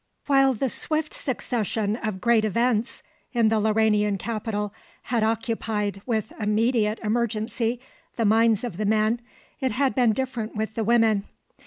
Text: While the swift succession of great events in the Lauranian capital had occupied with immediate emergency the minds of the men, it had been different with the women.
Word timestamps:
While 0.25 0.55
the 0.55 0.67
swift 0.67 1.13
succession 1.13 1.95
of 1.95 2.21
great 2.21 2.43
events 2.43 3.03
in 3.33 3.49
the 3.49 3.61
Lauranian 3.61 4.17
capital 4.17 4.73
had 5.03 5.21
occupied 5.21 6.01
with 6.07 6.33
immediate 6.39 6.99
emergency 7.03 7.79
the 8.15 8.25
minds 8.25 8.63
of 8.63 8.77
the 8.77 8.85
men, 8.85 9.21
it 9.59 9.73
had 9.73 9.93
been 9.93 10.13
different 10.13 10.55
with 10.55 10.73
the 10.73 10.83
women. 10.83 11.25